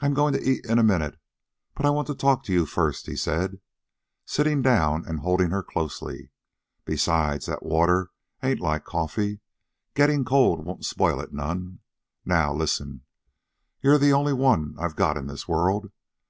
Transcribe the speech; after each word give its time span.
"I'm 0.00 0.14
goin' 0.14 0.32
to 0.32 0.40
eat 0.42 0.64
in 0.64 0.78
a 0.78 0.82
minute, 0.82 1.18
but 1.74 1.84
I 1.84 1.90
want 1.90 2.06
to 2.06 2.14
talk 2.14 2.42
to 2.44 2.54
you 2.54 2.64
first," 2.64 3.04
he 3.06 3.14
said, 3.16 3.60
sitting 4.24 4.62
down 4.62 5.04
and 5.06 5.20
holding 5.20 5.50
her 5.50 5.62
closely. 5.62 6.30
"Besides, 6.86 7.44
that 7.44 7.62
water 7.62 8.12
ain't 8.42 8.60
like 8.60 8.84
coffee. 8.86 9.40
Gettin' 9.92 10.24
cold 10.24 10.64
won't 10.64 10.86
spoil 10.86 11.20
it 11.20 11.34
none. 11.34 11.80
Now, 12.24 12.54
listen. 12.54 13.02
You're 13.82 13.98
the 13.98 14.14
only 14.14 14.32
one 14.32 14.74
I 14.78 14.88
got 14.88 15.18
in 15.18 15.26
this 15.26 15.46
world. 15.46 15.92